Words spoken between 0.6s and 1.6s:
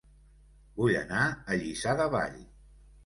Vull anar a